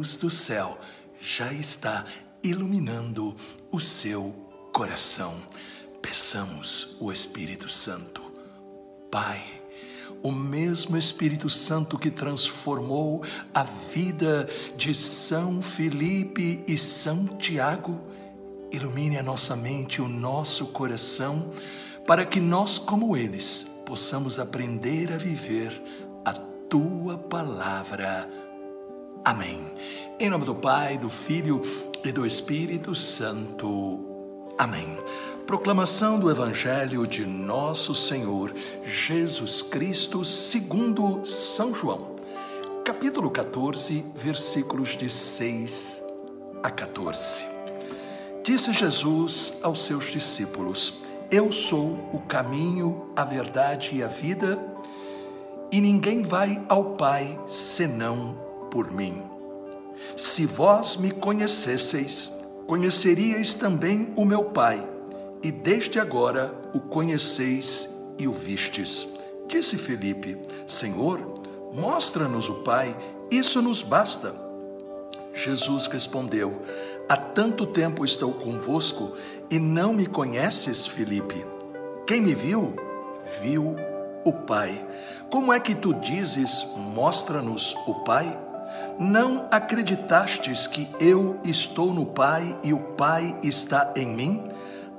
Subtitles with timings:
[0.00, 0.78] luz do céu
[1.20, 2.06] já está
[2.42, 3.36] iluminando
[3.70, 4.32] o seu
[4.72, 5.34] coração.
[6.00, 8.22] Peçamos o Espírito Santo.
[9.10, 9.44] Pai,
[10.22, 13.22] o mesmo Espírito Santo que transformou
[13.52, 18.00] a vida de São Felipe e São Tiago,
[18.72, 21.52] ilumine a nossa mente, o nosso coração,
[22.06, 25.78] para que nós, como eles, possamos aprender a viver
[26.24, 28.49] a tua palavra.
[29.30, 29.60] Amém.
[30.18, 31.62] Em nome do Pai, do Filho
[32.04, 34.00] e do Espírito Santo.
[34.58, 34.98] Amém.
[35.46, 38.52] Proclamação do Evangelho de Nosso Senhor
[38.82, 42.16] Jesus Cristo, segundo São João,
[42.84, 46.02] capítulo 14, versículos de 6
[46.60, 47.46] a 14.
[48.42, 54.58] Disse Jesus aos seus discípulos: Eu sou o caminho, a verdade e a vida,
[55.70, 59.22] e ninguém vai ao Pai senão por mim.
[60.16, 62.32] Se vós me conhecesseis,
[62.66, 64.88] conheceríeis também o meu Pai
[65.42, 69.08] e desde agora o conheceis e o vistes.
[69.48, 71.20] Disse Felipe: Senhor,
[71.72, 72.96] mostra-nos o Pai,
[73.30, 74.34] isso nos basta.
[75.32, 76.62] Jesus respondeu:
[77.08, 79.16] Há tanto tempo estou convosco
[79.50, 81.44] e não me conheces, Felipe.
[82.06, 82.74] Quem me viu,
[83.40, 83.76] viu
[84.24, 84.86] o Pai.
[85.30, 88.38] Como é que tu dizes: Mostra-nos o Pai?
[88.98, 94.50] Não acreditastes que eu estou no Pai e o Pai está em mim?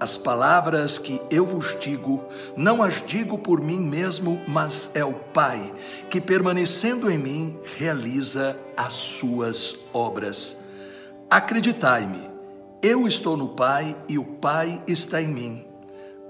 [0.00, 2.24] As palavras que eu vos digo,
[2.56, 5.74] não as digo por mim mesmo, mas é o Pai,
[6.08, 10.56] que permanecendo em mim, realiza as suas obras.
[11.28, 12.30] Acreditai-me,
[12.82, 15.66] eu estou no Pai e o Pai está em mim.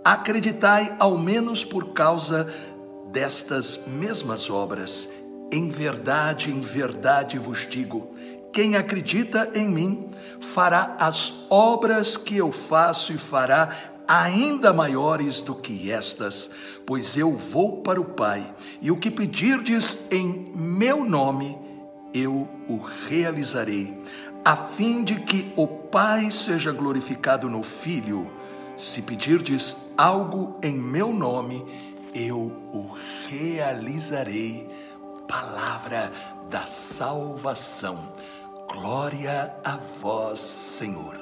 [0.05, 2.53] Acreditai ao menos por causa
[3.13, 5.09] destas mesmas obras.
[5.53, 8.15] Em verdade, em verdade vos digo:
[8.53, 10.09] quem acredita em mim
[10.41, 16.51] fará as obras que eu faço e fará ainda maiores do que estas,
[16.85, 18.53] pois eu vou para o Pai,
[18.83, 21.57] e o que pedirdes em meu nome,
[22.13, 22.79] eu o
[23.09, 23.97] realizarei,
[24.45, 28.33] a fim de que o Pai seja glorificado no Filho.
[28.77, 31.65] Se pedirdes algo em meu nome,
[32.13, 32.97] eu o
[33.29, 34.67] realizarei.
[35.31, 36.13] Palavra
[36.51, 38.01] da salvação.
[38.69, 41.21] Glória a vós, Senhor.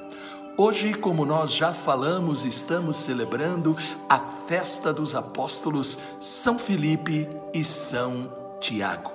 [0.57, 3.77] Hoje, como nós já falamos, estamos celebrando
[4.09, 9.11] a festa dos apóstolos São Felipe e São Tiago.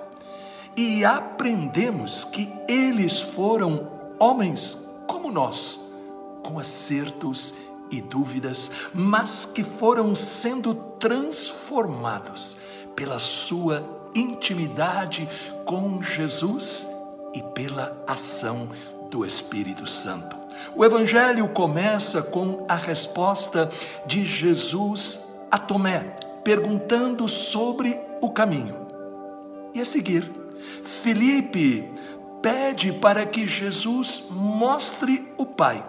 [0.77, 5.91] E aprendemos que eles foram homens como nós,
[6.41, 7.53] com acertos
[7.91, 12.55] e dúvidas, mas que foram sendo transformados
[12.95, 15.27] pela sua intimidade
[15.65, 16.87] com Jesus
[17.33, 18.69] e pela ação
[19.11, 20.35] do Espírito Santo.
[20.75, 23.69] O Evangelho começa com a resposta
[24.05, 28.87] de Jesus a Tomé, perguntando sobre o caminho.
[29.73, 30.31] E a seguir,
[30.83, 31.89] Felipe
[32.41, 35.85] pede para que Jesus mostre o Pai.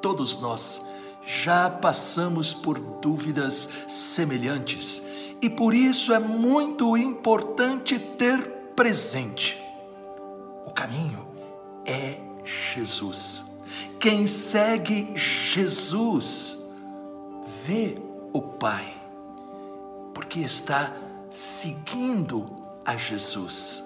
[0.00, 0.82] Todos nós
[1.24, 5.02] já passamos por dúvidas semelhantes
[5.42, 8.40] e por isso é muito importante ter
[8.74, 9.62] presente
[10.64, 11.28] o caminho
[11.84, 13.44] é Jesus.
[14.00, 16.58] Quem segue Jesus
[17.66, 17.98] vê
[18.32, 18.94] o Pai,
[20.14, 20.96] porque está
[21.30, 22.46] seguindo
[22.84, 23.84] a Jesus.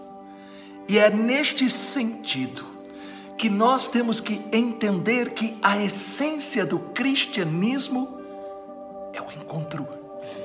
[0.89, 2.65] E é neste sentido
[3.37, 8.21] que nós temos que entender que a essência do cristianismo
[9.12, 9.89] é o encontro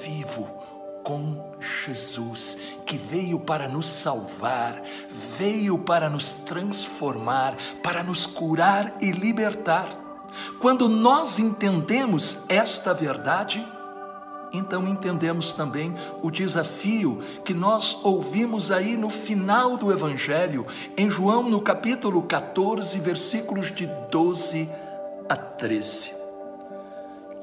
[0.04, 0.50] vivo
[1.04, 4.82] com Jesus, que veio para nos salvar,
[5.38, 9.98] veio para nos transformar, para nos curar e libertar.
[10.60, 13.66] Quando nós entendemos esta verdade,
[14.54, 20.66] então entendemos também o desafio que nós ouvimos aí no final do Evangelho,
[20.98, 24.70] em João, no capítulo 14, versículos de 12
[25.30, 26.14] a 13.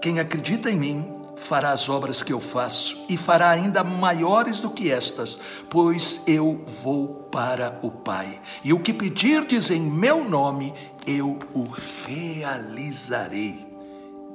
[0.00, 4.70] Quem acredita em mim, fará as obras que eu faço e fará ainda maiores do
[4.70, 5.38] que estas,
[5.70, 8.40] pois eu vou para o Pai.
[8.62, 10.74] E o que pedirdes em meu nome,
[11.06, 11.64] eu o
[12.06, 13.66] realizarei.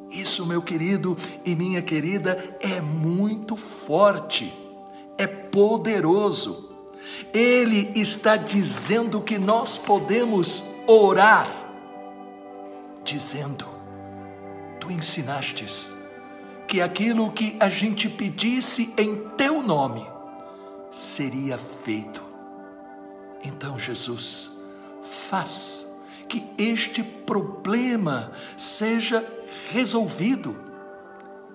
[0.09, 4.53] Isso, meu querido e minha querida, é muito forte,
[5.17, 6.69] é poderoso.
[7.33, 11.47] Ele está dizendo que nós podemos orar,
[13.03, 13.67] dizendo:
[14.79, 16.02] Tu ensinastes
[16.73, 20.03] que aquilo que a gente pedisse em teu nome
[20.91, 22.19] seria feito.
[23.43, 24.59] Então, Jesus,
[25.03, 25.87] faz
[26.27, 29.23] que este problema seja
[29.69, 30.55] resolvido.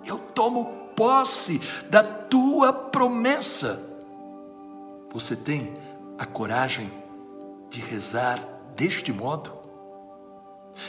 [0.06, 1.60] Eu tomo posse
[1.90, 3.98] da tua promessa.
[5.12, 5.74] Você tem
[6.16, 6.92] a coragem
[7.68, 8.38] de rezar
[8.76, 9.52] deste modo?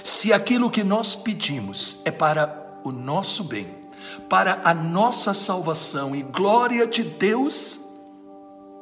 [0.04, 3.89] Se aquilo que nós pedimos é para o nosso bem,
[4.30, 7.80] para a nossa salvação e glória de Deus,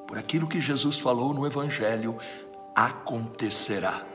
[0.07, 2.17] por aquilo que Jesus falou no Evangelho,
[2.75, 4.05] acontecerá.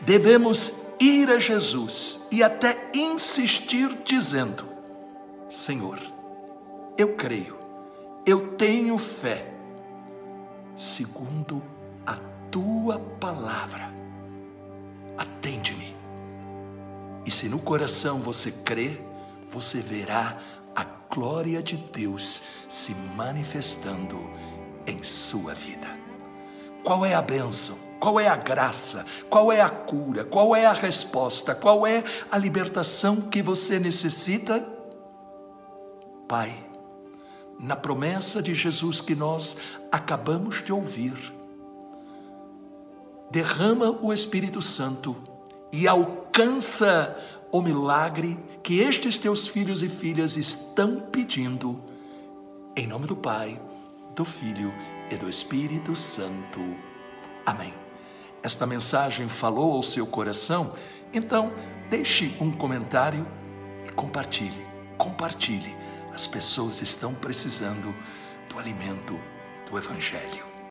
[0.00, 4.68] Devemos ir a Jesus e até insistir dizendo:
[5.48, 5.98] Senhor,
[6.96, 7.58] eu creio,
[8.26, 9.52] eu tenho fé,
[10.76, 11.62] segundo
[12.06, 12.16] a
[12.50, 13.92] tua palavra.
[15.16, 15.96] Atende-me.
[17.24, 19.00] E se no coração você crê,
[19.52, 20.38] você verá
[20.74, 20.84] a
[21.14, 24.18] glória de Deus se manifestando
[24.86, 25.88] em sua vida.
[26.82, 27.76] Qual é a bênção?
[28.00, 29.04] Qual é a graça?
[29.28, 30.24] Qual é a cura?
[30.24, 31.54] Qual é a resposta?
[31.54, 34.66] Qual é a libertação que você necessita?
[36.26, 36.66] Pai,
[37.60, 39.58] na promessa de Jesus que nós
[39.92, 41.14] acabamos de ouvir,
[43.30, 45.14] derrama o Espírito Santo
[45.70, 47.16] e alcança
[47.52, 51.78] o milagre que estes teus filhos e filhas estão pedindo,
[52.74, 53.60] em nome do Pai,
[54.16, 54.72] do Filho
[55.10, 56.60] e do Espírito Santo.
[57.44, 57.74] Amém.
[58.42, 60.74] Esta mensagem falou ao seu coração?
[61.12, 61.52] Então,
[61.90, 63.26] deixe um comentário
[63.86, 64.66] e compartilhe.
[64.96, 65.76] Compartilhe.
[66.12, 67.94] As pessoas estão precisando
[68.48, 69.20] do alimento
[69.70, 70.51] do Evangelho.